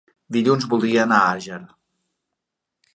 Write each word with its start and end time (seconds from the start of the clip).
Dilluns 0.37 0.65
voldria 0.71 1.03
anar 1.07 1.21
a 1.27 1.37
Àger. 1.37 1.63